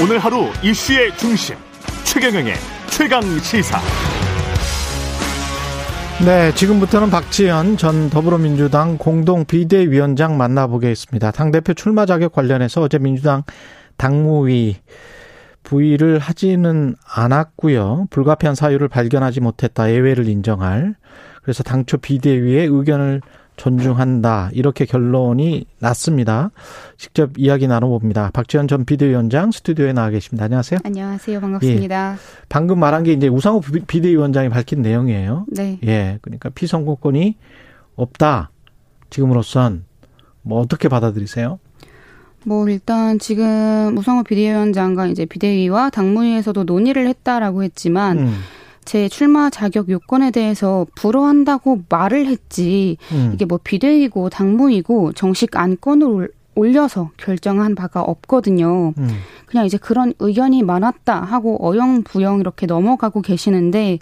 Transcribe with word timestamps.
오늘 0.00 0.20
하루 0.20 0.44
이슈의 0.62 1.16
중심 1.16 1.56
최경영의 2.04 2.54
최강 2.88 3.20
시사. 3.40 3.80
네, 6.24 6.54
지금부터는 6.54 7.10
박지현 7.10 7.76
전 7.78 8.08
더불어민주당 8.08 8.96
공동 8.96 9.44
비대위원장 9.44 10.36
만나보겠습니다. 10.36 11.32
당 11.32 11.50
대표 11.50 11.74
출마 11.74 12.06
자격 12.06 12.32
관련해서 12.32 12.80
어제 12.80 12.98
민주당 13.00 13.42
당무위 13.96 14.76
부의를 15.64 16.20
하지는 16.20 16.94
않았고요. 17.12 18.06
불가피한 18.10 18.54
사유를 18.54 18.86
발견하지 18.86 19.40
못했다. 19.40 19.90
예외를 19.90 20.28
인정할. 20.28 20.94
그래서 21.42 21.64
당초 21.64 21.98
비대위의 21.98 22.68
의견을 22.68 23.20
존중한다. 23.58 24.50
이렇게 24.54 24.86
결론이 24.86 25.66
났습니다. 25.80 26.50
직접 26.96 27.32
이야기 27.36 27.68
나눠봅니다. 27.68 28.30
박지원 28.32 28.68
전 28.68 28.86
비대위원장 28.86 29.50
스튜디오에 29.50 29.92
나와 29.92 30.08
계십니다. 30.08 30.46
안녕하세요. 30.46 30.80
안녕하세요. 30.84 31.40
반갑습니다. 31.40 32.12
예. 32.14 32.18
방금 32.48 32.80
말한 32.80 33.02
게 33.02 33.12
이제 33.12 33.28
우상호 33.28 33.60
비대위원장이 33.60 34.48
밝힌 34.48 34.80
내용이에요. 34.80 35.44
네. 35.48 35.78
예. 35.84 36.18
그러니까 36.22 36.48
피선거권이 36.48 37.36
없다. 37.96 38.50
지금으로선 39.10 39.84
뭐 40.42 40.60
어떻게 40.60 40.88
받아들이세요? 40.88 41.58
뭐 42.44 42.68
일단 42.68 43.18
지금 43.18 43.96
우상호 43.98 44.22
비대위원장과 44.22 45.08
이제 45.08 45.26
비대위와 45.26 45.90
당무위에서도 45.90 46.64
논의를 46.64 47.06
했다라고 47.08 47.64
했지만 47.64 48.18
음. 48.18 48.34
제 48.88 49.06
출마 49.06 49.50
자격 49.50 49.90
요건에 49.90 50.30
대해서 50.30 50.86
불허한다고 50.94 51.82
말을 51.90 52.24
했지 52.24 52.96
음. 53.12 53.32
이게 53.34 53.44
뭐 53.44 53.60
비대위고 53.62 54.30
당무이고 54.30 55.12
정식 55.12 55.58
안건을 55.58 56.30
올려서 56.54 57.10
결정한 57.18 57.74
바가 57.74 58.00
없거든요. 58.00 58.94
음. 58.96 59.08
그냥 59.44 59.66
이제 59.66 59.76
그런 59.76 60.14
의견이 60.20 60.62
많았다 60.62 61.20
하고 61.20 61.58
어영부영 61.60 62.40
이렇게 62.40 62.64
넘어가고 62.64 63.20
계시는데 63.20 63.98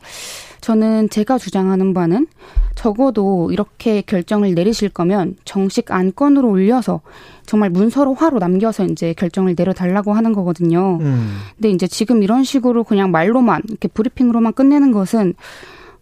저는 0.60 1.08
제가 1.10 1.38
주장하는 1.38 1.94
바는 1.94 2.26
적어도 2.74 3.50
이렇게 3.50 4.02
결정을 4.02 4.54
내리실 4.54 4.90
거면 4.90 5.36
정식 5.44 5.90
안건으로 5.90 6.48
올려서 6.48 7.00
정말 7.46 7.70
문서로 7.70 8.14
화로 8.14 8.38
남겨서 8.38 8.84
이제 8.84 9.14
결정을 9.14 9.54
내려달라고 9.56 10.12
하는 10.12 10.32
거거든요. 10.32 10.98
음. 11.00 11.38
근데 11.56 11.70
이제 11.70 11.86
지금 11.86 12.22
이런 12.22 12.44
식으로 12.44 12.84
그냥 12.84 13.10
말로만 13.10 13.62
이렇게 13.68 13.88
브리핑으로만 13.88 14.52
끝내는 14.52 14.92
것은 14.92 15.34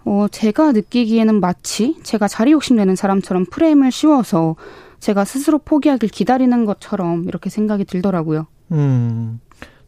어 0.05 0.27
제가 0.31 0.73
느끼기에는 0.73 1.41
마치 1.41 1.97
제가 2.03 2.29
자리 2.29 2.53
욕심내는 2.53 2.97
사람처럼 2.97 3.47
프레임을 3.47 3.91
씌워서 3.91 4.57
제가 5.01 5.25
스스로 5.25 5.59
포기하길 5.59 6.09
기다리는 6.09 6.65
것처럼 6.65 7.25
이렇게 7.27 7.51
생각이 7.51 7.85
들더라고요. 7.85 8.47
음. 8.73 9.41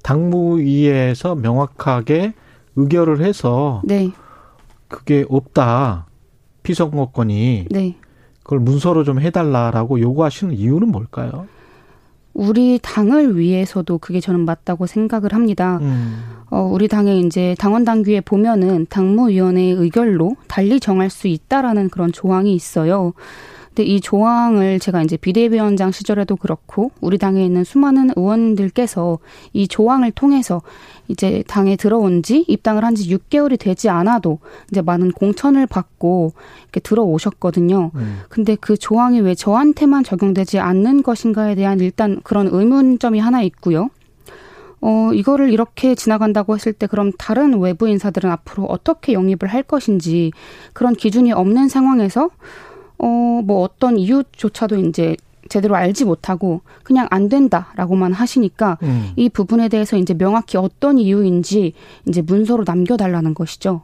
당무위에서 0.03 1.35
명확하게 1.35 2.35
의결을 2.77 3.25
해서 3.25 3.83
네. 3.85 4.13
그게 4.89 5.25
없다. 5.29 6.07
피선거권이. 6.63 7.67
네. 7.71 7.97
그걸 8.43 8.61
문서로 8.61 9.05
좀 9.05 9.21
해달라라고 9.21 10.01
요구하시는 10.01 10.55
이유는 10.55 10.89
뭘까요? 10.89 11.47
우리 12.33 12.79
당을 12.83 13.39
위해서도 13.39 13.99
그게 13.99 14.21
저는 14.21 14.45
맞다고 14.45 14.87
생각을 14.87 15.33
합니다. 15.33 15.79
음. 15.81 16.23
어, 16.51 16.61
우리 16.61 16.87
당의 16.87 17.21
이제 17.21 17.57
당원 17.59 17.85
당규에 17.85 18.21
보면은 18.21 18.87
당무위원회의 18.89 19.73
의결로 19.73 20.37
달리 20.47 20.79
정할 20.79 21.11
수 21.11 21.29
있다라는 21.29 21.89
그런 21.89 22.13
조항이 22.13 22.55
있어요. 22.55 23.15
근데 23.77 23.91
이 23.91 24.01
조항을 24.01 24.79
제가 24.79 25.03
이제 25.03 25.19
비대위원장 25.19 25.93
시절에도 25.93 26.37
그렇고 26.37 26.93
우리 27.03 27.19
당에 27.19 27.45
있는 27.45 27.63
수많은 27.63 28.09
의원들께서 28.17 29.19
이 29.53 29.69
조항을 29.69 30.13
통해서 30.13 30.63
이제 31.09 31.45
당에 31.47 31.77
들어온 31.77 32.23
지 32.23 32.43
입당을 32.49 32.85
한 32.85 32.97
지 32.97 33.15
6개월이 33.15 33.59
되지 33.59 33.91
않아도 33.91 34.39
이제 34.71 34.81
많은 34.81 35.13
공천을 35.13 35.67
받고 35.67 36.33
이렇게 36.63 36.81
들어오셨거든요. 36.81 37.91
음. 37.95 38.21
근데 38.31 38.57
그 38.59 38.79
조항이 38.79 39.21
왜 39.21 39.35
저한테만 39.35 40.03
적용되지 40.05 40.59
않는 40.59 41.03
것인가에 41.03 41.55
대한 41.55 41.79
일단 41.81 42.23
그런 42.23 42.49
의문점이 42.51 43.19
하나 43.19 43.43
있고요. 43.43 43.91
어, 44.81 45.11
이거를 45.13 45.53
이렇게 45.53 45.95
지나간다고 45.95 46.55
했을 46.55 46.73
때 46.73 46.87
그럼 46.87 47.13
다른 47.19 47.59
외부 47.61 47.87
인사들은 47.87 48.31
앞으로 48.31 48.65
어떻게 48.65 49.13
영입을 49.13 49.49
할 49.49 49.63
것인지 49.63 50.33
그런 50.73 50.95
기준이 50.95 51.33
없는 51.33 51.69
상황에서 51.69 52.31
어, 52.99 53.07
뭐 53.07 53.63
어떤 53.63 53.99
이유조차도 53.99 54.77
이제 54.77 55.17
제대로 55.49 55.77
알지 55.77 56.05
못하고 56.05 56.63
그냥 56.83 57.07
안 57.11 57.29
된다라고만 57.29 58.13
하시니까 58.13 58.79
음. 58.83 59.13
이 59.17 59.29
부분에 59.29 59.69
대해서 59.69 59.97
이제 59.97 60.15
명확히 60.15 60.57
어떤 60.57 60.99
이유인지 60.99 61.73
이제 62.09 62.23
문서로 62.23 62.65
남겨달라는 62.67 63.35
것이죠. 63.35 63.83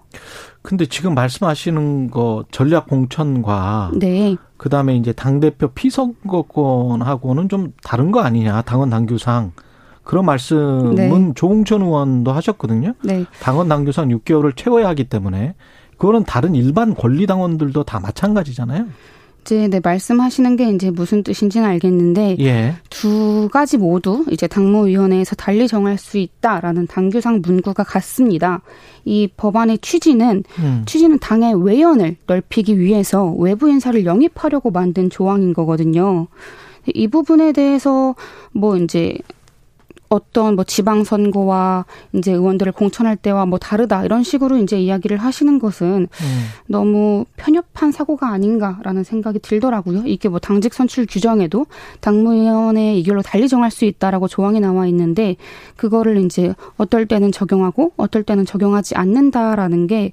근데 0.62 0.86
지금 0.86 1.14
말씀하시는 1.14 2.10
거 2.10 2.44
전략 2.50 2.88
공천과 2.88 3.92
네. 3.94 4.36
그다음에 4.56 4.96
이제 4.96 5.12
당 5.12 5.40
대표 5.40 5.68
피선거권하고는 5.68 7.48
좀 7.48 7.72
다른 7.82 8.12
거 8.12 8.20
아니냐 8.20 8.62
당원 8.62 8.90
당규상 8.90 9.52
그런 10.04 10.24
말씀은 10.24 10.94
네. 10.94 11.32
조홍천 11.34 11.82
의원도 11.82 12.32
하셨거든요. 12.32 12.94
네. 13.04 13.24
당원 13.40 13.68
당규상 13.68 14.08
6개월을 14.08 14.56
채워야 14.56 14.88
하기 14.88 15.04
때문에 15.04 15.54
그거는 16.02 16.24
다른 16.24 16.56
일반 16.56 16.96
권리 16.96 17.28
당원들도 17.28 17.84
다 17.84 18.00
마찬가지잖아요. 18.00 18.86
이제 19.42 19.68
네 19.68 19.78
말씀하시는 19.78 20.56
게 20.56 20.68
이제 20.70 20.90
무슨 20.90 21.22
뜻인지는 21.22 21.64
알겠는데 21.64 22.38
예. 22.40 22.74
두 22.90 23.48
가지 23.52 23.76
모두 23.76 24.24
이제 24.28 24.48
당무위원회에서 24.48 25.36
달리 25.36 25.68
정할 25.68 25.98
수 25.98 26.18
있다라는 26.18 26.88
당규상 26.88 27.40
문구가 27.40 27.84
같습니다. 27.84 28.62
이 29.04 29.28
법안의 29.36 29.78
취지는 29.78 30.42
음. 30.58 30.82
취지는 30.86 31.20
당의 31.20 31.54
외연을 31.64 32.16
넓히기 32.26 32.80
위해서 32.80 33.30
외부 33.38 33.68
인사를 33.68 34.04
영입하려고 34.04 34.72
만든 34.72 35.08
조항인 35.08 35.54
거거든요. 35.54 36.26
이 36.94 37.06
부분에 37.06 37.52
대해서 37.52 38.16
뭐 38.50 38.76
이제 38.76 39.18
어떤 40.12 40.56
뭐 40.56 40.64
지방선거와 40.64 41.86
이제 42.12 42.32
의원들을 42.32 42.72
공천할 42.72 43.16
때와 43.16 43.46
뭐 43.46 43.58
다르다 43.58 44.04
이런 44.04 44.22
식으로 44.22 44.58
이제 44.58 44.78
이야기를 44.78 45.16
하시는 45.16 45.58
것은 45.58 45.86
음. 46.10 46.46
너무 46.66 47.24
편협한 47.36 47.92
사고가 47.92 48.28
아닌가라는 48.28 49.04
생각이 49.04 49.38
들더라고요. 49.38 50.02
이게 50.04 50.28
뭐 50.28 50.38
당직 50.38 50.74
선출 50.74 51.06
규정에도 51.08 51.64
당무위원회 52.00 52.94
이결로 52.96 53.22
달리 53.22 53.48
정할 53.48 53.70
수 53.70 53.86
있다라고 53.86 54.28
조항이 54.28 54.60
나와 54.60 54.86
있는데 54.86 55.36
그거를 55.76 56.18
이제 56.18 56.54
어떨 56.76 57.06
때는 57.06 57.32
적용하고 57.32 57.92
어떨 57.96 58.22
때는 58.22 58.44
적용하지 58.44 58.94
않는다라는 58.94 59.86
게 59.86 60.12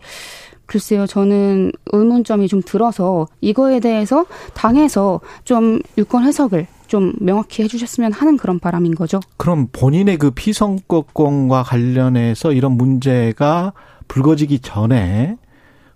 글쎄요, 0.69 1.07
저는 1.07 1.71
의문점이 1.91 2.47
좀 2.47 2.61
들어서 2.63 3.27
이거에 3.41 3.79
대해서 3.79 4.27
당에서 4.53 5.19
좀 5.43 5.79
유권 5.97 6.25
해석을 6.25 6.67
좀 6.85 7.13
명확히 7.19 7.63
해주셨으면 7.63 8.11
하는 8.13 8.37
그런 8.37 8.59
바람인 8.59 8.93
거죠. 8.93 9.19
그럼 9.37 9.69
본인의 9.71 10.17
그 10.17 10.29
피선거권과 10.29 11.63
관련해서 11.63 12.53
이런 12.53 12.73
문제가 12.73 13.73
불거지기 14.07 14.59
전에 14.59 15.37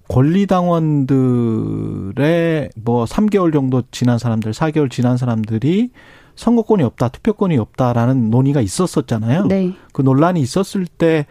권리당원들의 0.07 1.11
뭐 2.83 3.05
3개월 3.05 3.53
정도 3.53 3.83
지난 3.91 4.17
사람들, 4.17 4.53
4개월 4.53 4.89
지난 4.89 5.17
사람들이 5.17 5.91
선거권이 6.35 6.81
없다, 6.81 7.09
투표권이 7.09 7.59
없다라는 7.59 8.31
논의가 8.31 8.61
있었었잖아요. 8.61 9.45
네. 9.45 9.73
그 9.91 10.01
논란이 10.01 10.41
있었을 10.41 10.87
때 10.87 11.27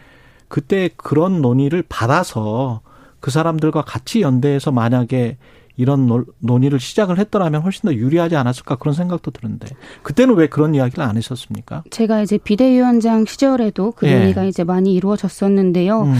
그때 0.46 0.90
그런 0.96 1.42
논의를 1.42 1.82
받아서 1.88 2.82
그 3.22 3.30
사람들과 3.30 3.82
같이 3.82 4.20
연대해서 4.20 4.72
만약에 4.72 5.38
이런 5.76 6.26
논의를 6.40 6.80
시작을 6.80 7.18
했더라면 7.18 7.62
훨씬 7.62 7.88
더 7.88 7.94
유리하지 7.94 8.36
않았을까 8.36 8.76
그런 8.76 8.94
생각도 8.94 9.30
드는데 9.30 9.68
그때는 10.02 10.34
왜 10.34 10.48
그런 10.48 10.74
이야기를 10.74 11.02
안 11.02 11.16
했었습니까? 11.16 11.84
제가 11.88 12.20
이제 12.20 12.36
비대위원장 12.36 13.24
시절에도 13.24 13.92
그 13.92 14.06
예. 14.08 14.18
논의가 14.18 14.44
이제 14.44 14.64
많이 14.64 14.92
이루어졌었는데요. 14.92 16.02
음. 16.02 16.14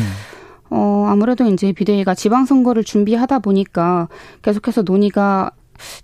어, 0.70 1.04
아무래도 1.08 1.44
이제 1.44 1.72
비대위가 1.72 2.14
지방선거를 2.14 2.84
준비하다 2.84 3.40
보니까 3.40 4.08
계속해서 4.40 4.82
논의가 4.82 5.50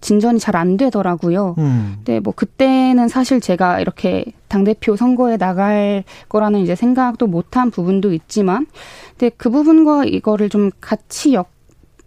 진전이 0.01 0.39
잘 0.39 0.57
안 0.57 0.77
되더라고요. 0.77 1.55
음. 1.59 1.93
근데 1.97 2.21
뭐 2.21 2.33
그때는 2.35 3.09
사실 3.09 3.41
제가 3.41 3.81
이렇게 3.81 4.25
당 4.49 4.65
대표 4.65 4.97
선거에 4.97 5.37
나갈 5.37 6.05
거라는 6.29 6.61
이제 6.61 6.75
생각도 6.75 7.27
못한 7.27 7.71
부분도 7.71 8.13
있지만, 8.13 8.67
근데 9.11 9.31
그 9.37 9.51
부분과 9.51 10.05
이거를 10.05 10.49
좀 10.49 10.71
같이 10.81 11.35
엮, 11.35 11.49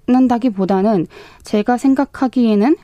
는다기보다는 0.07 1.07
제가 1.43 1.77
생각하기에는 1.77 2.75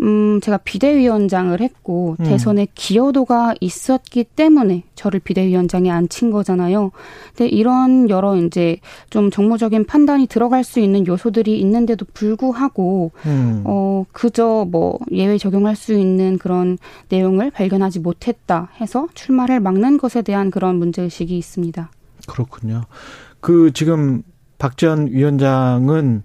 음, 0.00 0.40
제가 0.40 0.58
비대위원장을 0.58 1.60
했고, 1.60 2.16
음. 2.20 2.24
대선에 2.24 2.68
기여도가 2.74 3.54
있었기 3.60 4.24
때문에 4.24 4.84
저를 4.94 5.20
비대위원장에 5.20 5.90
앉힌 5.90 6.30
거잖아요. 6.30 6.92
근데 7.36 7.48
이런 7.48 8.08
여러 8.10 8.36
이제 8.36 8.78
좀 9.10 9.30
정무적인 9.30 9.86
판단이 9.86 10.26
들어갈 10.26 10.64
수 10.64 10.80
있는 10.80 11.06
요소들이 11.06 11.58
있는데도 11.60 12.06
불구하고, 12.14 13.10
음. 13.26 13.62
어, 13.64 14.04
그저 14.12 14.66
뭐 14.70 14.98
예외 15.10 15.38
적용할 15.38 15.76
수 15.76 15.94
있는 15.94 16.38
그런 16.38 16.78
내용을 17.08 17.50
발견하지 17.50 18.00
못했다 18.00 18.70
해서 18.80 19.08
출마를 19.14 19.60
막는 19.60 19.98
것에 19.98 20.22
대한 20.22 20.50
그런 20.50 20.76
문제 20.76 21.02
의식이 21.02 21.36
있습니다. 21.36 21.90
그렇군요. 22.26 22.82
그 23.40 23.72
지금 23.72 24.22
박지원 24.58 25.08
위원장은 25.08 26.22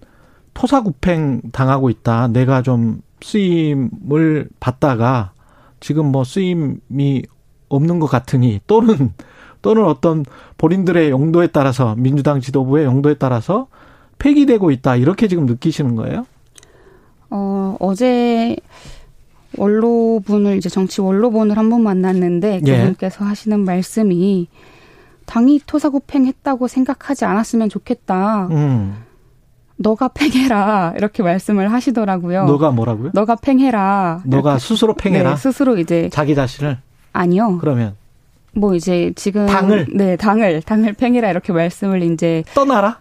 토사구팽 0.54 1.42
당하고 1.52 1.90
있다. 1.90 2.28
내가 2.28 2.62
좀 2.62 3.02
쓰임을 3.24 4.50
받다가 4.60 5.32
지금 5.80 6.12
뭐 6.12 6.24
쓰임이 6.24 7.24
없는 7.70 8.00
것 8.00 8.08
같으니 8.08 8.60
또는 8.68 9.14
또는 9.62 9.86
어떤 9.86 10.26
본인들의 10.58 11.10
용도에 11.10 11.48
따라서 11.48 11.96
민주당 11.96 12.42
지도부의 12.42 12.86
용도에 12.86 13.16
따라서 13.16 13.68
폐기되고 14.20 14.72
있다 14.72 14.96
이렇게 14.98 15.28
지금 15.28 15.46
느끼시는 15.46 15.96
거예요? 15.96 16.26
어 17.30 17.76
어제 17.80 18.56
원로분을 19.58 20.58
이제 20.58 20.70
정치 20.70 21.02
원로분을 21.02 21.58
한 21.58 21.70
번 21.70 21.82
만났는데 21.84 22.62
예. 22.66 22.78
그분께서 22.78 23.24
하시는 23.26 23.60
말씀이 23.60 24.48
당이 25.26 25.62
토사구팽했다고 25.66 26.68
생각하지 26.68 27.26
않았으면 27.26 27.70
좋겠다. 27.70 28.48
음. 28.52 28.98
너가 29.84 30.08
팽해라 30.08 30.94
이렇게 30.98 31.22
말씀을 31.22 31.72
하시더라고요. 31.72 32.46
너가 32.46 32.72
뭐라고요? 32.72 33.12
너가 33.14 33.36
팽해라. 33.36 34.22
너가 34.26 34.52
이렇게. 34.52 34.66
스스로 34.66 34.94
팽해라. 34.96 35.32
네, 35.32 35.36
스스로 35.36 35.78
이제 35.78 36.10
자기 36.12 36.34
자신을 36.34 36.78
아니요. 37.12 37.58
그러면 37.60 37.96
뭐 38.54 38.74
이제 38.74 39.12
지금 39.16 39.46
당을 39.46 39.88
네 39.94 40.16
당을 40.16 40.62
당을 40.62 40.94
팽해라 40.94 41.30
이렇게 41.30 41.52
말씀을 41.54 42.02
이제 42.04 42.44
떠나라. 42.56 42.98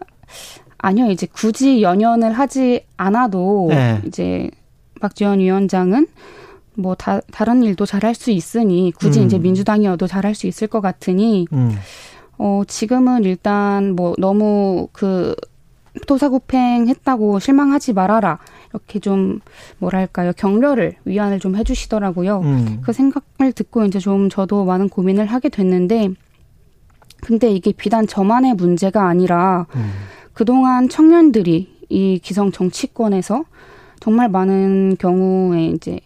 아니요 0.79 1.11
이제 1.11 1.29
굳이 1.33 1.81
연연을 1.81 2.33
하지 2.33 2.85
않아도 2.97 3.69
네. 3.71 4.01
이제 4.05 4.51
박지원 5.01 5.39
위원장은 5.39 6.09
뭐 6.75 6.95
다, 6.97 7.21
다른 7.31 7.63
일도 7.63 7.87
잘할 7.87 8.15
수 8.15 8.31
있으니 8.31 8.93
굳이 8.99 9.21
음. 9.21 9.27
이제 9.27 9.39
민주당이어도 9.39 10.07
잘할 10.07 10.35
수 10.35 10.47
있을 10.49 10.67
것 10.67 10.81
같으니 10.81 11.47
음. 11.53 11.77
어 12.39 12.63
지금은 12.67 13.25
일단 13.25 13.95
뭐 13.95 14.15
너무 14.19 14.89
그 14.93 15.37
토사구팽했다고 16.07 17.39
실망하지 17.39 17.93
말아라. 17.93 18.39
이렇게 18.71 18.99
좀 18.99 19.41
뭐랄까요 19.79 20.33
격려를 20.37 20.97
위안을 21.05 21.39
좀 21.39 21.57
해주시더라고요. 21.57 22.41
음. 22.41 22.81
그 22.83 22.93
생각을 22.93 23.53
듣고 23.53 23.85
이제 23.85 23.99
좀 23.99 24.29
저도 24.29 24.65
많은 24.65 24.89
고민을 24.89 25.27
하게 25.27 25.49
됐는데 25.49 26.11
근데 27.21 27.51
이게 27.51 27.73
비단 27.73 28.07
저만의 28.07 28.55
문제가 28.55 29.07
아니라 29.07 29.67
음. 29.77 29.93
그동안 30.33 30.89
청년들이 30.89 31.83
이 31.89 32.19
기성 32.23 32.51
정치권에서 32.51 33.45
정말 34.01 34.29
많은 34.29 34.97
경우에 34.99 35.67
이제 35.67 36.01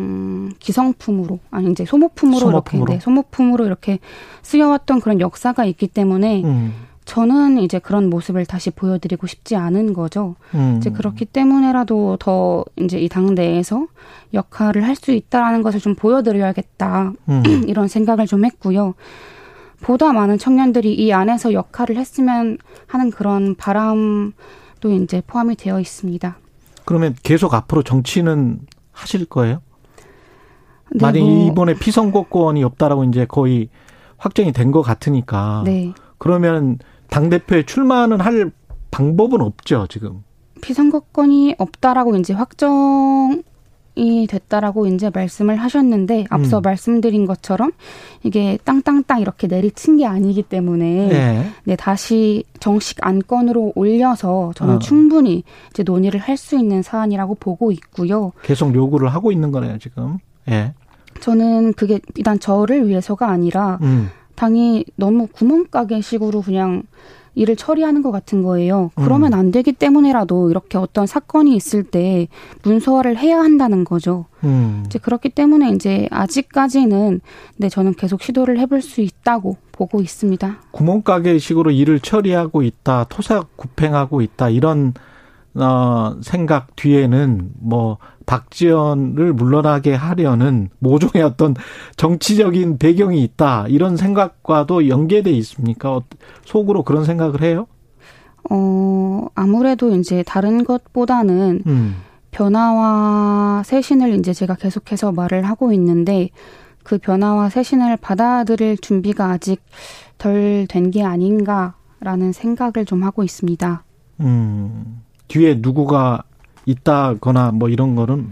음, 0.00 0.52
기성품으로 0.58 1.38
아니 1.50 1.70
이제 1.70 1.84
소모품으로, 1.84 2.38
소모품으로. 2.38 2.84
이렇게 2.84 2.94
네, 2.94 3.00
소모품으로 3.00 3.66
이렇게 3.66 3.98
쓰여왔던 4.42 5.00
그런 5.00 5.20
역사가 5.20 5.64
있기 5.64 5.88
때문에 5.88 6.42
음. 6.44 6.72
저는 7.08 7.58
이제 7.60 7.78
그런 7.78 8.10
모습을 8.10 8.44
다시 8.44 8.70
보여드리고 8.70 9.26
싶지 9.26 9.56
않은 9.56 9.94
거죠. 9.94 10.36
음. 10.54 10.76
이제 10.76 10.90
그렇기 10.90 11.24
때문에라도 11.24 12.18
더 12.20 12.66
이제 12.76 12.98
이 13.00 13.08
당 13.08 13.34
내에서 13.34 13.86
역할을 14.34 14.84
할 14.84 14.94
수 14.94 15.12
있다라는 15.12 15.62
것을 15.62 15.80
좀 15.80 15.94
보여드려야겠다. 15.94 17.12
음. 17.30 17.42
이런 17.66 17.88
생각을 17.88 18.26
좀 18.26 18.44
했고요. 18.44 18.92
보다 19.80 20.12
많은 20.12 20.36
청년들이 20.36 20.92
이 20.92 21.10
안에서 21.14 21.54
역할을 21.54 21.96
했으면 21.96 22.58
하는 22.86 23.10
그런 23.10 23.54
바람도 23.54 24.90
이제 25.02 25.22
포함이 25.26 25.56
되어 25.56 25.80
있습니다. 25.80 26.36
그러면 26.84 27.16
계속 27.22 27.54
앞으로 27.54 27.82
정치는 27.84 28.58
하실 28.92 29.24
거예요? 29.24 29.62
네, 30.92 30.98
만약 31.00 31.20
뭐. 31.20 31.46
이번에 31.46 31.72
피선거권이 31.74 32.62
없다라고 32.64 33.04
이제 33.04 33.24
거의 33.24 33.70
확정이 34.18 34.52
된 34.52 34.72
것 34.72 34.82
같으니까. 34.82 35.62
네. 35.64 35.94
그러면 36.18 36.78
당 37.10 37.30
대표에 37.30 37.64
출마는 37.64 38.20
할 38.20 38.50
방법은 38.90 39.40
없죠, 39.40 39.86
지금. 39.88 40.22
비선거권이 40.60 41.56
없다라고 41.58 42.16
이제 42.16 42.32
확정 42.32 43.42
이 43.94 44.28
됐다라고 44.28 44.86
이제 44.86 45.10
말씀을 45.12 45.56
하셨는데 45.56 46.26
앞서 46.30 46.58
음. 46.58 46.62
말씀드린 46.62 47.26
것처럼 47.26 47.72
이게 48.22 48.56
땅땅땅 48.64 49.20
이렇게 49.20 49.48
내리친 49.48 49.96
게 49.96 50.06
아니기 50.06 50.44
때문에 50.44 51.08
네, 51.08 51.50
네 51.64 51.76
다시 51.76 52.44
정식 52.60 53.04
안건으로 53.04 53.72
올려서 53.74 54.52
저는 54.54 54.76
어. 54.76 54.78
충분히 54.78 55.42
이제 55.70 55.82
논의를 55.82 56.20
할 56.20 56.36
수 56.36 56.56
있는 56.56 56.82
사안이라고 56.82 57.34
보고 57.34 57.72
있고요. 57.72 58.30
계속 58.42 58.72
요구를 58.72 59.08
하고 59.08 59.32
있는 59.32 59.50
거네요, 59.50 59.78
지금. 59.78 60.18
예. 60.48 60.72
저는 61.20 61.72
그게 61.72 61.98
일단 62.14 62.38
저를 62.38 62.86
위해서가 62.86 63.28
아니라 63.28 63.80
음. 63.82 64.10
당이 64.38 64.84
너무 64.94 65.26
구멍가게식으로 65.26 66.42
그냥 66.42 66.84
일을 67.34 67.56
처리하는 67.56 68.02
것 68.02 68.12
같은 68.12 68.42
거예요. 68.44 68.92
그러면 68.94 69.32
음. 69.32 69.38
안 69.38 69.50
되기 69.50 69.72
때문에라도 69.72 70.50
이렇게 70.50 70.78
어떤 70.78 71.06
사건이 71.06 71.56
있을 71.56 71.82
때 71.82 72.28
문서화를 72.62 73.16
해야 73.16 73.40
한다는 73.40 73.84
거죠. 73.84 74.26
음. 74.44 74.84
이제 74.86 75.00
그렇기 75.00 75.30
때문에 75.30 75.70
이제 75.70 76.08
아직까지는 76.12 77.20
네 77.56 77.68
저는 77.68 77.94
계속 77.94 78.22
시도를 78.22 78.60
해볼 78.60 78.80
수 78.80 79.00
있다고 79.00 79.56
보고 79.72 80.00
있습니다. 80.00 80.56
구멍가게식으로 80.70 81.72
일을 81.72 81.98
처리하고 81.98 82.62
있다, 82.62 83.06
토사구팽하고 83.08 84.22
있다 84.22 84.50
이런 84.50 84.94
어, 85.54 86.16
생각 86.22 86.76
뒤에는 86.76 87.50
뭐 87.58 87.98
박지원을 88.26 89.32
물러나게 89.32 89.94
하려는 89.94 90.68
모종의 90.78 91.22
어떤 91.24 91.54
정치적인 91.96 92.78
배경이 92.78 93.22
있다 93.22 93.66
이런 93.68 93.96
생각과도 93.96 94.88
연계돼 94.88 95.30
있습니까? 95.32 95.96
어, 95.96 96.02
속으로 96.44 96.82
그런 96.84 97.04
생각을 97.04 97.42
해요? 97.42 97.66
어 98.50 99.26
아무래도 99.34 99.94
이제 99.96 100.22
다른 100.26 100.64
것보다는 100.64 101.62
음. 101.66 101.96
변화와 102.30 103.62
쇄신을 103.64 104.18
이제 104.18 104.32
제가 104.32 104.54
계속해서 104.54 105.12
말을 105.12 105.44
하고 105.44 105.72
있는데 105.72 106.30
그 106.84 106.98
변화와 106.98 107.48
쇄신을 107.50 107.96
받아들일 107.98 108.78
준비가 108.78 109.30
아직 109.30 109.62
덜 110.18 110.66
된 110.68 110.90
게 110.90 111.02
아닌가라는 111.02 112.32
생각을 112.32 112.84
좀 112.86 113.02
하고 113.02 113.22
있습니다. 113.22 113.84
음. 114.20 115.02
뒤에 115.28 115.58
누구가 115.60 116.22
있다거나 116.66 117.52
뭐 117.52 117.68
이런 117.68 117.94
거는 117.94 118.28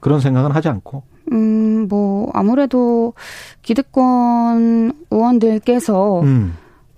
그런 0.00 0.20
생각은 0.20 0.52
하지 0.52 0.68
않고. 0.68 1.02
음, 1.32 1.86
뭐 1.88 2.30
아무래도 2.34 3.14
기득권 3.62 4.92
의원들께서 5.10 6.20
음. 6.22 6.54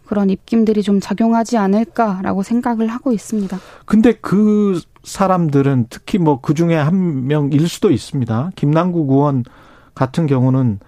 그런 0.07 0.31
입김들이 0.31 0.83
좀 0.83 1.01
작용하지 1.01 1.59
않을까라고 1.59 2.43
생각을 2.43 2.89
하고 2.89 3.13
있습니다. 3.13 3.59
근데 3.85 4.13
그 4.13 4.81
사람들은 5.05 5.87
특히 5.91 6.19
뭐 6.19 6.41
그 6.41 6.55
중에 6.55 6.77
한 6.77 7.27
명일 7.27 7.69
수도 7.69 7.91
있습니다. 7.91 8.53
김남국 8.55 9.11
의원 9.11 9.45
같은 9.95 10.27
경우는 10.27 10.81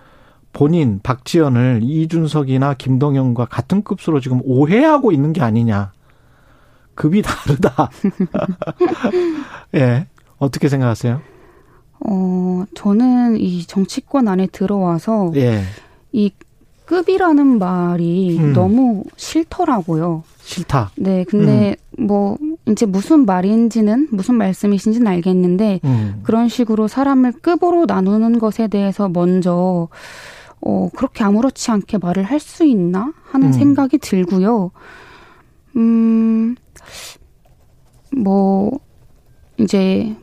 본인 0.52 1.00
박지원을 1.02 1.80
이준석이나 1.82 2.74
김동영과 2.74 3.44
같은 3.46 3.82
급수로 3.82 4.20
지금 4.20 4.40
오해하고 4.44 5.12
있는 5.12 5.32
게 5.32 5.42
아니냐. 5.42 5.92
급이 7.00 7.22
다르다. 7.22 7.88
예. 9.74 10.06
어떻게 10.36 10.68
생각하세요? 10.68 11.22
어, 12.06 12.64
저는 12.74 13.38
이 13.38 13.64
정치권 13.64 14.28
안에 14.28 14.48
들어와서 14.48 15.32
예. 15.36 15.62
이 16.12 16.30
급이라는 16.84 17.58
말이 17.58 18.38
음. 18.38 18.52
너무 18.52 19.04
싫더라고요. 19.16 20.24
싫다. 20.42 20.90
네, 20.96 21.24
근데 21.24 21.76
음. 21.98 22.06
뭐 22.06 22.36
이제 22.68 22.84
무슨 22.84 23.24
말인지는 23.24 24.08
무슨 24.10 24.34
말씀이신지는 24.34 25.06
알겠는데 25.06 25.80
음. 25.84 26.20
그런 26.22 26.48
식으로 26.48 26.86
사람을 26.86 27.32
급으로 27.40 27.86
나누는 27.86 28.38
것에 28.38 28.68
대해서 28.68 29.08
먼저 29.08 29.88
어 30.60 30.90
그렇게 30.94 31.24
아무렇지 31.24 31.70
않게 31.70 31.96
말을 31.96 32.24
할 32.24 32.40
수 32.40 32.64
있나 32.64 33.14
하는 33.30 33.46
음. 33.48 33.52
생각이 33.52 33.96
들고요. 33.98 34.70
음, 35.76 36.56
뭐, 38.16 38.70
이제, 39.58 40.14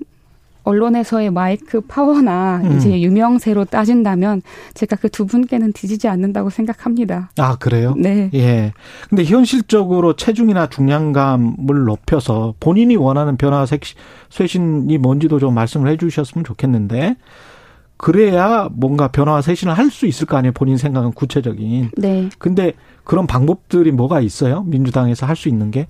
언론에서의 0.63 1.31
마이크 1.31 1.79
파워나 1.79 2.59
음. 2.62 2.75
이제 2.75 3.00
유명세로 3.00 3.63
따진다면 3.63 4.41
제가 4.74 4.97
그 4.97 5.07
두 5.07 5.25
분께는 5.25 5.71
뒤지지 5.71 6.09
않는다고 6.09 6.50
생각합니다. 6.50 7.31
아, 7.38 7.55
그래요? 7.55 7.93
네. 7.97 8.29
예. 8.33 8.74
근데 9.09 9.24
현실적으로 9.24 10.17
체중이나 10.17 10.67
중량감을 10.67 11.86
높여서 11.86 12.53
본인이 12.59 12.97
원하는 12.97 13.38
변화 13.38 13.65
쇄신이 14.29 14.97
뭔지도 14.97 15.39
좀 15.39 15.53
말씀을 15.53 15.89
해 15.89 15.95
주셨으면 15.95 16.43
좋겠는데 16.43 17.15
그래야 17.95 18.67
뭔가 18.74 19.07
변화와 19.07 19.41
쇄신을 19.41 19.74
할 19.74 19.89
수 19.89 20.05
있을 20.05 20.27
거 20.27 20.36
아니에요. 20.36 20.51
본인 20.51 20.75
생각은 20.75 21.13
구체적인. 21.13 21.91
네. 21.97 22.27
근데 22.38 22.74
그런 23.05 23.25
방법들이 23.25 23.91
뭐가 23.93 24.19
있어요? 24.19 24.63
민주당에서 24.63 25.25
할 25.25 25.38
수 25.38 25.47
있는 25.47 25.71
게? 25.71 25.88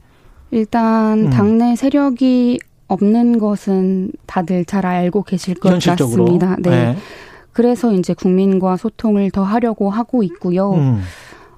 일단 0.52 1.26
음. 1.26 1.30
당내 1.30 1.76
세력이 1.76 2.60
없는 2.88 3.38
것은 3.40 4.12
다들 4.26 4.66
잘 4.66 4.86
알고 4.86 5.24
계실 5.24 5.56
것 5.56 5.72
현실적으로. 5.74 6.24
같습니다. 6.26 6.56
네. 6.60 6.70
네. 6.70 6.98
그래서 7.52 7.92
이제 7.92 8.14
국민과 8.14 8.78
소통을 8.78 9.32
더 9.32 9.44
하려고 9.44 9.90
하고 9.90 10.24
있고요. 10.24 10.74
음. 10.76 11.02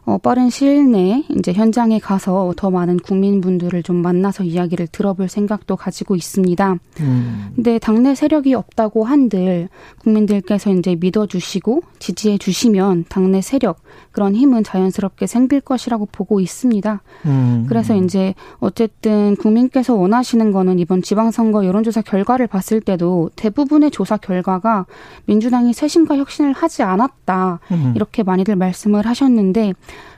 어, 0.10 0.18
빠른 0.18 0.50
시일 0.50 0.92
내에 0.92 1.24
이제 1.38 1.54
현장에 1.54 2.00
가서 2.00 2.52
더 2.58 2.72
많은 2.72 2.98
국민분들을 2.98 3.84
좀 3.84 3.98
만나서 3.98 4.44
이야기를 4.44 4.88
들어볼 4.88 5.30
생각도 5.30 5.76
가지고 5.76 6.16
있습니다. 6.16 6.78
음. 7.02 7.52
근데 7.56 7.78
당내 7.78 8.16
세력이 8.16 8.56
없다고 8.56 9.04
한들 9.04 9.70
국민들께서 10.00 10.72
이제 10.72 10.96
믿어주시고 11.00 11.84
지지해 12.00 12.40
주시면 12.40 13.06
당내 13.08 13.42
세력 13.42 13.84
그런 14.12 14.36
힘은 14.36 14.64
자연스럽게 14.64 15.28
생길 15.28 15.62
것이라고 15.62 16.08
보고 16.12 16.40
있습니다. 16.40 17.02
음. 17.28 17.66
그래서 17.70 17.96
이제 17.96 18.34
어쨌든 18.60 19.36
국민께서 19.36 19.94
원하시는 19.94 20.52
거는 20.52 20.80
이번 20.80 21.04
지방선거 21.04 21.66
여론조사 21.66 22.02
결과를 22.02 22.48
봤을 22.48 22.82
때도 22.82 23.30
대부분의 23.36 23.92
조사 23.92 24.18
결과가 24.18 24.88
민주당이 25.26 25.74
쇄신과 25.74 26.18
혁신을 26.18 26.54
하지 26.54 26.82
않았다 26.82 27.60
음. 27.72 27.94
이렇게 27.96 28.24
많이들 28.24 28.56
말씀을 28.56 29.06
하셨는데 29.06 29.74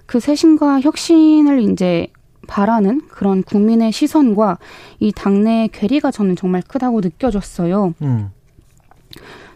그 0.05 0.19
쇄신과 0.19 0.81
혁신을 0.81 1.61
이제 1.71 2.07
바라는 2.47 3.01
그런 3.09 3.43
국민의 3.43 3.91
시선과 3.91 4.57
이 4.99 5.11
당내의 5.11 5.69
괴리가 5.69 6.11
저는 6.11 6.35
정말 6.35 6.61
크다고 6.67 7.01
느껴졌어요. 7.01 7.93
음. 8.01 8.29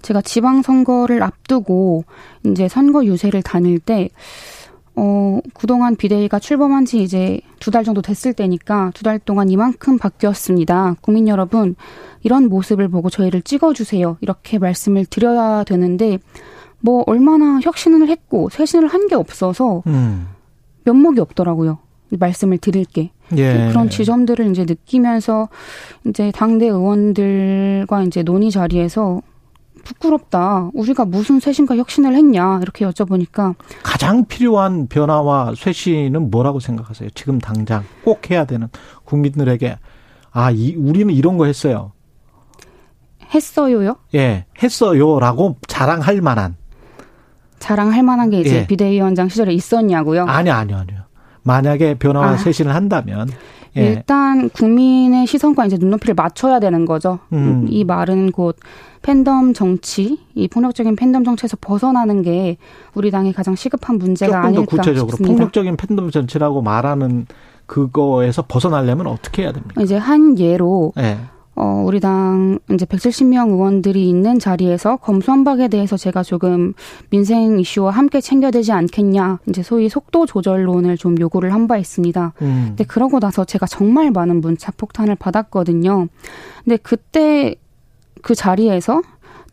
제가 0.02 0.22
지방선거를 0.22 1.24
앞두고 1.24 2.06
이제 2.46 2.68
선거 2.68 3.04
유세를 3.06 3.42
다닐 3.42 3.80
때, 3.80 4.10
어, 4.96 5.40
그동안 5.54 5.96
비대위가 5.96 6.40
출범한 6.40 6.86
지 6.86 7.02
이제 7.02 7.42
두 7.60 7.72
달 7.72 7.84
정도 7.84 8.02
됐을 8.02 8.32
때니까 8.34 8.92
두 8.94 9.04
달 9.04 9.18
동안 9.20 9.50
이만큼 9.50 9.98
바뀌었습니다. 9.98 10.98
국민 11.02 11.28
여러분, 11.28 11.76
이런 12.22 12.48
모습을 12.48 12.88
보고 12.88 13.10
저희를 13.10 13.42
찍어주세요. 13.42 14.18
이렇게 14.22 14.60
말씀을 14.60 15.06
드려야 15.06 15.64
되는데, 15.64 16.20
뭐, 16.86 17.04
얼마나 17.08 17.60
혁신을 17.64 18.08
했고, 18.10 18.50
쇄신을 18.52 18.88
한 18.88 19.08
게 19.08 19.16
없어서, 19.16 19.82
음. 19.88 20.28
면목이 20.84 21.20
없더라고요. 21.20 21.80
말씀을 22.10 22.60
드릴 22.60 22.86
게. 22.86 23.10
예. 23.36 23.68
그런 23.70 23.90
지점들을 23.90 24.52
이제 24.52 24.66
느끼면서 24.66 25.50
이제 26.08 26.32
당대 26.32 26.68
의원들과 26.68 28.04
이제 28.04 28.22
논의 28.22 28.52
자리에서 28.52 29.22
부끄럽다. 29.84 30.70
우리가 30.76 31.06
무슨 31.06 31.40
쇄신과 31.40 31.76
혁신을 31.78 32.14
했냐. 32.16 32.60
이렇게 32.62 32.86
여쭤보니까. 32.86 33.56
가장 33.84 34.26
필요한 34.26 34.86
변화와 34.88 35.54
쇄신은 35.58 36.30
뭐라고 36.30 36.60
생각하세요? 36.60 37.10
지금 37.16 37.40
당장 37.40 37.84
꼭 38.04 38.30
해야 38.30 38.46
되는 38.46 38.68
국민들에게. 39.06 39.78
아, 40.32 40.52
이, 40.52 40.76
우리는 40.76 41.12
이런 41.14 41.38
거 41.38 41.46
했어요. 41.46 41.92
했어요요? 43.34 43.96
예, 44.14 44.46
했어요라고 44.62 45.58
자랑할 45.68 46.22
만한. 46.22 46.56
자랑할 47.66 48.04
만한 48.04 48.30
게 48.30 48.42
이제 48.42 48.58
예. 48.58 48.68
비대위원장 48.68 49.28
시절에 49.28 49.52
있었냐고요? 49.52 50.26
아니요, 50.26 50.54
아니요, 50.54 50.78
아니요. 50.78 51.00
만약에 51.42 51.96
변화와 51.96 52.28
아. 52.28 52.38
쇄신을 52.38 52.76
한다면 52.76 53.28
예. 53.76 53.88
일단 53.88 54.50
국민의 54.52 55.26
시선과 55.26 55.66
이제 55.66 55.76
눈높이를 55.80 56.14
맞춰야 56.14 56.60
되는 56.60 56.86
거죠. 56.86 57.18
음. 57.34 57.66
이 57.68 57.84
말은 57.84 58.34
곧 58.34 58.58
팬덤 59.02 59.56
정치, 59.56 60.20
이 60.36 60.48
폭력적인 60.48 60.96
팬덤 60.96 61.24
정치에서 61.24 61.58
벗어나는 61.60 62.22
게 62.22 62.58
우리 62.94 63.10
당의 63.10 63.34
가장 63.34 63.56
시급한 63.56 63.98
문제가 63.98 64.44
아닐까 64.44 64.62
조금 64.62 64.66
더 64.66 64.84
구체적으로 64.84 65.10
싶습니다. 65.10 65.34
폭력적인 65.34 65.76
팬덤 65.76 66.12
정치라고 66.12 66.62
말하는 66.62 67.26
그거에서 67.66 68.44
벗어나려면 68.48 69.08
어떻게 69.08 69.42
해야 69.42 69.52
됩니까? 69.52 69.82
이제 69.82 69.98
한 69.98 70.38
예로 70.38 70.94
예. 71.00 71.18
어, 71.58 71.84
우리 71.86 72.00
당 72.02 72.60
이제 72.72 72.86
170명 72.86 73.50
의원들이 73.52 74.10
있는 74.10 74.40
자리에서 74.40 74.98
검수한박에 74.98 75.70
대해서 75.70 75.96
제가 75.98 76.22
조금 76.24 76.74
민생 77.10 77.60
이슈와 77.60 77.92
함께 77.92 78.20
챙겨야 78.22 78.52
되지 78.52 78.72
않겠냐. 78.74 79.40
이제 79.48 79.64
소위 79.64 79.88
속도 79.90 80.26
조절론을 80.26 80.98
좀 80.98 81.20
요구를 81.20 81.54
한 81.54 81.66
바 81.68 81.78
있습니다. 81.78 82.34
음. 82.44 82.66
근데 82.70 82.84
그러고 82.84 83.20
나서 83.20 83.44
제가 83.46 83.66
정말 83.66 84.12
많은 84.12 84.42
문자 84.42 84.72
폭탄을 84.78 85.16
받았거든요. 85.16 86.08
근데 86.64 86.78
그때 86.78 87.56
그 88.22 88.36
자리에서 88.36 89.02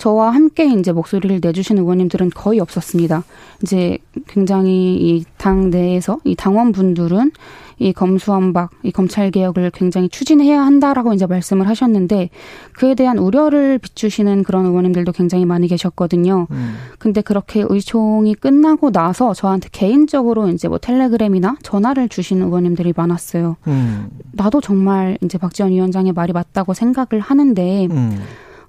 저와 0.02 0.34
함께 0.34 0.64
이제 0.66 0.90
목소리를 0.90 1.38
내주신 1.40 1.78
의원님들은 1.78 2.30
거의 2.34 2.58
없었습니다. 2.58 3.22
이제 3.62 3.98
굉장히 4.26 4.96
이 4.96 5.24
당 5.38 5.70
내에서 5.70 6.18
이 6.24 6.34
당원분들은 6.36 7.30
이 7.78 7.92
검수완박, 7.92 8.70
이 8.82 8.90
검찰 8.92 9.30
개혁을 9.30 9.70
굉장히 9.72 10.08
추진해야 10.08 10.64
한다라고 10.64 11.14
이제 11.14 11.26
말씀을 11.26 11.68
하셨는데 11.68 12.30
그에 12.78 12.94
대한 12.94 13.18
우려를 13.18 13.78
비추시는 13.78 14.42
그런 14.42 14.66
의원님들도 14.66 15.10
굉장히 15.12 15.44
많이 15.44 15.68
계셨거든요. 15.68 16.46
음. 16.50 16.74
근데 16.98 17.22
그렇게 17.22 17.64
의총이 17.68 18.34
끝나고 18.36 18.90
나서 18.90 19.34
저한테 19.34 19.68
개인적으로 19.70 20.48
이제 20.48 20.66
뭐 20.66 20.78
텔레그램이나 20.78 21.56
전화를 21.62 22.08
주신 22.08 22.42
의원님들이 22.42 22.92
많았어요. 22.96 23.56
음. 23.68 24.10
나도 24.32 24.60
정말 24.60 25.18
이제 25.22 25.38
박지원 25.38 25.72
위원장의 25.72 26.12
말이 26.12 26.32
맞다고 26.32 26.74
생각을 26.74 27.20
하는데 27.20 27.86
음. 27.90 28.18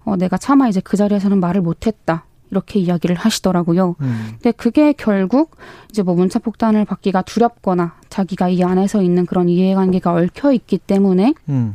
어, 0.05 0.15
내가 0.15 0.38
차마 0.38 0.67
이제 0.67 0.81
그 0.81 0.98
자리에서는 0.98 1.39
말을 1.39 1.62
못했다. 1.62 2.25
이렇게 2.51 2.79
이야기를 2.79 3.15
하시더라고요. 3.15 3.95
음. 4.01 4.27
근데 4.33 4.51
그게 4.51 4.93
결국 4.93 5.57
이제 5.89 6.03
뭐 6.03 6.13
문자 6.13 6.38
폭탄을 6.38 6.86
받기가 6.86 7.24
두렵거나 7.24 7.95
자기가 8.10 8.50
이 8.50 8.62
안에서 8.63 9.01
있는 9.01 9.25
그런 9.25 9.50
이해관계가 9.50 10.13
얽혀 10.13 10.51
있기 10.51 10.77
때문에 10.77 11.33
음. 11.50 11.74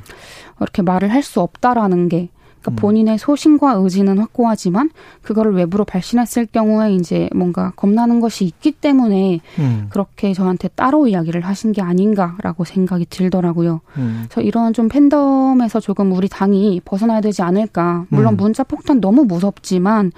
이렇게 0.60 0.82
말을 0.82 1.12
할 1.12 1.22
수 1.24 1.40
없다라는 1.40 2.08
게 2.08 2.28
그러니까 2.60 2.72
음. 2.72 2.76
본인의 2.76 3.18
소신과 3.18 3.72
의지는 3.74 4.18
확고하지만 4.18 4.90
그거를 5.22 5.54
외부로 5.54 5.84
발신했을 5.84 6.46
경우에 6.46 6.94
이제 6.94 7.28
뭔가 7.34 7.72
겁나는 7.76 8.20
것이 8.20 8.44
있기 8.44 8.72
때문에 8.72 9.40
음. 9.58 9.86
그렇게 9.90 10.32
저한테 10.32 10.68
따로 10.68 11.06
이야기를 11.06 11.42
하신 11.42 11.72
게 11.72 11.82
아닌가라고 11.82 12.64
생각이 12.64 13.06
들더라고요. 13.08 13.80
음. 13.96 14.24
그래서 14.28 14.40
이런 14.40 14.72
좀 14.72 14.88
팬덤에서 14.88 15.80
조금 15.80 16.12
우리 16.12 16.28
당이 16.28 16.82
벗어나야 16.84 17.20
되지 17.20 17.42
않을까. 17.42 18.06
물론 18.08 18.34
음. 18.34 18.36
문자 18.36 18.64
폭탄 18.64 19.00
너무 19.00 19.24
무섭지만 19.24 20.12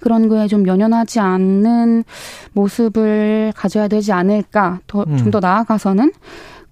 그런 0.00 0.28
거에 0.28 0.48
좀 0.48 0.66
연연하지 0.66 1.20
않는 1.20 2.04
모습을 2.52 3.52
가져야 3.56 3.88
되지 3.88 4.12
않을까. 4.12 4.80
더 4.86 5.04
좀더 5.04 5.38
음. 5.38 5.40
나아가서는 5.40 6.12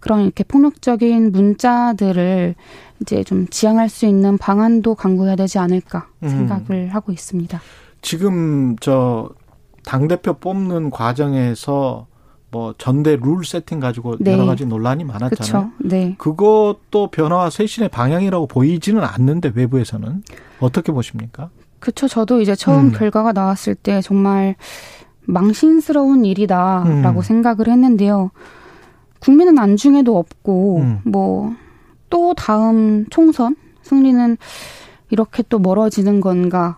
그런 0.00 0.22
이렇게 0.22 0.42
폭력적인 0.42 1.30
문자들을 1.30 2.56
이제 3.02 3.22
좀 3.24 3.46
지향할 3.48 3.88
수 3.88 4.06
있는 4.06 4.38
방안도 4.38 4.94
강구해야 4.94 5.36
되지 5.36 5.58
않을까 5.58 6.08
음. 6.22 6.28
생각을 6.28 6.70
음. 6.70 6.88
하고 6.90 7.12
있습니다. 7.12 7.60
지금 8.00 8.76
저 8.80 9.28
당 9.84 10.08
대표 10.08 10.34
뽑는 10.34 10.90
과정에서 10.90 12.06
뭐 12.50 12.74
전대 12.76 13.16
룰 13.16 13.44
세팅 13.44 13.80
가지고 13.80 14.16
네. 14.20 14.32
여러 14.32 14.44
가지 14.44 14.66
논란이 14.66 15.04
많았잖아요. 15.04 15.70
그쵸. 15.70 15.70
네. 15.88 16.14
그것도 16.18 17.08
변화와 17.10 17.50
쇄신의 17.50 17.88
방향이라고 17.88 18.46
보이지는 18.46 19.02
않는데 19.02 19.52
외부에서는 19.54 20.22
어떻게 20.60 20.92
보십니까? 20.92 21.50
그렇죠. 21.80 22.08
저도 22.08 22.40
이제 22.40 22.54
처음 22.54 22.86
음. 22.86 22.92
결과가 22.92 23.32
나왔을 23.32 23.74
때 23.74 24.00
정말 24.02 24.54
망신스러운 25.22 26.24
일이다라고 26.24 27.20
음. 27.20 27.22
생각을 27.22 27.68
했는데요. 27.68 28.30
국민은 29.20 29.58
안중에도 29.58 30.18
없고 30.18 30.78
음. 30.78 31.00
뭐 31.04 31.54
또 32.12 32.34
다음 32.34 33.06
총선 33.08 33.56
승리는 33.80 34.36
이렇게 35.08 35.42
또 35.48 35.58
멀어지는 35.58 36.20
건가? 36.20 36.76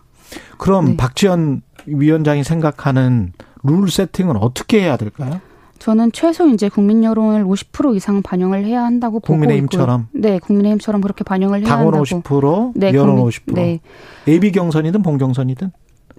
그럼 0.57 0.85
네. 0.85 0.97
박지원 0.97 1.61
위원장이 1.85 2.45
생각하는 2.45 3.33
룰 3.61 3.91
세팅은 3.91 4.37
어떻게 4.37 4.81
해야 4.81 4.95
될까요? 4.95 5.41
저는 5.77 6.13
최소 6.13 6.47
이제 6.47 6.69
국민 6.69 7.03
여론을 7.03 7.43
50% 7.43 7.97
이상 7.97 8.21
반영을 8.21 8.63
해야 8.63 8.83
한다고 8.83 9.19
보고 9.19 9.33
국민의힘처럼. 9.33 10.07
있고요. 10.13 10.21
네, 10.21 10.39
국민의힘처럼 10.39 11.01
그렇게 11.01 11.25
반영을 11.25 11.59
해야 11.59 11.67
당원 11.67 11.95
한다고. 11.95 12.21
50%, 12.21 12.71
네, 12.75 12.93
여론 12.93 13.17
국민, 13.17 13.25
50%. 13.27 13.53
네. 13.53 13.81
예비 14.29 14.53
경선이든 14.53 15.01
본 15.03 15.17
경선이든. 15.17 15.69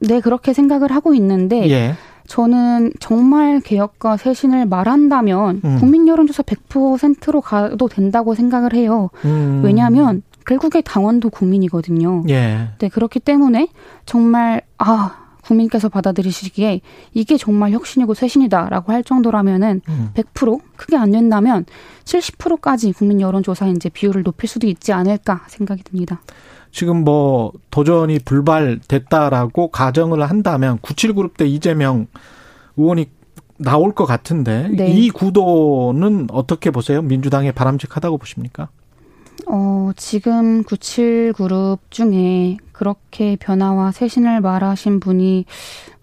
네, 0.02 0.20
그렇게 0.20 0.52
생각을 0.52 0.92
하고 0.92 1.14
있는데 1.14 1.70
예. 1.70 1.94
저는 2.26 2.92
정말 3.00 3.60
개혁과 3.60 4.16
쇄신을 4.16 4.66
말한다면 4.66 5.60
음. 5.64 5.76
국민 5.78 6.08
여론조사 6.08 6.42
100%로 6.42 7.40
가도 7.40 7.88
된다고 7.88 8.34
생각을 8.34 8.74
해요. 8.74 9.10
음. 9.24 9.62
왜냐하면 9.64 10.22
결국에 10.46 10.80
당원도 10.80 11.30
국민이거든요. 11.30 12.24
예. 12.28 12.68
네, 12.78 12.88
그렇기 12.88 13.20
때문에 13.20 13.68
정말 14.04 14.62
아 14.78 15.25
국민께서 15.46 15.88
받아들이시기에 15.88 16.80
이게 17.14 17.36
정말 17.36 17.72
혁신이고 17.72 18.14
쇄신이다라고 18.14 18.92
할 18.92 19.04
정도라면은 19.04 19.80
음. 19.88 20.10
100% 20.14 20.60
크게 20.76 20.96
안 20.96 21.12
된다면 21.12 21.64
70%까지 22.04 22.92
국민 22.92 23.20
여론조사 23.20 23.68
이제 23.68 23.88
비율을 23.88 24.22
높일 24.22 24.48
수도 24.48 24.66
있지 24.66 24.92
않을까 24.92 25.42
생각이 25.48 25.82
듭니다. 25.84 26.20
지금 26.72 27.04
뭐 27.04 27.52
도전이 27.70 28.18
불발됐다라고 28.20 29.68
가정을 29.68 30.28
한다면 30.28 30.78
97그룹 30.78 31.36
때 31.36 31.46
이재명 31.46 32.06
의원이 32.76 33.06
나올 33.58 33.94
것 33.94 34.04
같은데 34.04 34.68
네. 34.68 34.90
이 34.90 35.08
구도는 35.10 36.26
어떻게 36.30 36.70
보세요? 36.70 37.00
민주당에 37.00 37.52
바람직하다고 37.52 38.18
보십니까? 38.18 38.68
어, 39.48 39.90
지금 39.96 40.64
97 40.64 41.34
그룹 41.36 41.78
중에 41.90 42.56
그렇게 42.72 43.36
변화와 43.36 43.92
쇄신을 43.92 44.40
말하신 44.40 45.00
분이 45.00 45.44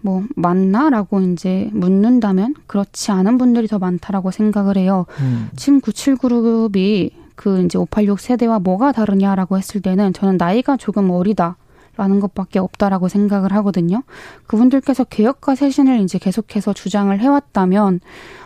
뭐 0.01 0.23
맞나라고 0.35 1.21
이제 1.21 1.69
묻는다면 1.73 2.55
그렇지 2.67 3.11
않은 3.11 3.37
분들이 3.37 3.67
더 3.67 3.79
많다라고 3.79 4.31
생각을 4.31 4.77
해요. 4.77 5.05
음. 5.19 5.49
지금 5.55 5.81
97 5.81 6.17
그룹이 6.17 7.11
그 7.35 7.63
이제 7.63 7.77
586 7.77 8.19
세대와 8.19 8.59
뭐가 8.59 8.91
다르냐라고 8.91 9.57
했을 9.57 9.81
때는 9.81 10.13
저는 10.13 10.37
나이가 10.37 10.77
조금 10.77 11.09
어리다. 11.09 11.57
라는 11.95 12.19
것밖에 12.19 12.57
없다라고 12.57 13.07
생각을 13.07 13.53
하거든요. 13.53 14.01
그분들께서 14.47 15.03
개혁과 15.03 15.53
쇄신을 15.53 15.99
이제 15.99 16.17
계속해서 16.17 16.73
주장을 16.73 17.17
해왔다면 17.19 17.99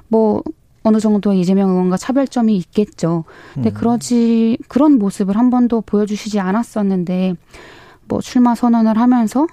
뭐 0.09 0.43
어느 0.87 0.99
정도 0.99 1.33
이재명 1.33 1.69
의원과 1.69 1.97
차별점이 1.97 2.55
있겠죠. 2.57 3.25
근데 3.53 3.69
음. 3.69 3.73
그러지 3.73 4.57
그런 4.67 4.93
모습을 4.93 5.37
한 5.37 5.49
번도 5.49 5.81
보여주시지 5.81 6.39
않았었는데 6.39 7.35
뭐 8.07 8.21
출마 8.21 8.55
선언을 8.55 8.97
하면서 8.97 9.47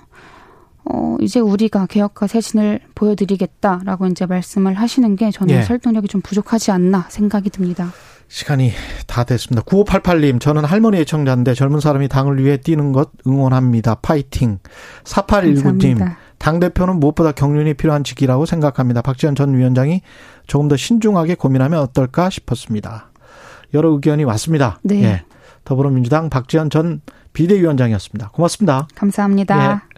어 0.84 1.16
이제 1.20 1.40
우리가 1.40 1.86
개혁과 1.86 2.26
쇄신을 2.26 2.80
보여드리겠다라고 2.94 4.06
이제 4.06 4.26
말씀을 4.26 4.74
하시는 4.74 5.16
게 5.16 5.30
저는 5.30 5.54
예. 5.54 5.62
설득력이 5.62 6.08
좀 6.08 6.20
부족하지 6.20 6.70
않나 6.70 7.06
생각이 7.08 7.50
듭니다. 7.50 7.90
시간이 8.28 8.72
다 9.06 9.24
됐습니다. 9.24 9.62
9588님, 9.62 10.40
저는 10.40 10.64
할머니 10.64 10.98
애청자인데 10.98 11.54
젊은 11.54 11.80
사람이 11.80 12.08
당을 12.08 12.42
위해 12.42 12.56
뛰는 12.56 12.92
것 12.92 13.10
응원합니다. 13.26 13.96
파이팅. 13.96 14.58
4819님, 15.04 16.16
당대표는 16.44 17.00
무엇보다 17.00 17.32
경륜이 17.32 17.72
필요한 17.72 18.04
직이라고 18.04 18.44
생각합니다. 18.44 19.00
박지원 19.00 19.34
전 19.34 19.56
위원장이 19.56 20.02
조금 20.46 20.68
더 20.68 20.76
신중하게 20.76 21.36
고민하면 21.36 21.80
어떨까 21.80 22.28
싶었습니다. 22.28 23.08
여러 23.72 23.88
의견이 23.88 24.24
왔습니다. 24.24 24.78
네. 24.82 25.02
예. 25.04 25.22
더불어민주당 25.64 26.28
박지원 26.28 26.68
전 26.68 27.00
비대위원장이었습니다. 27.32 28.28
고맙습니다. 28.28 28.86
감사합니다. 28.94 29.82
예. 29.88 29.93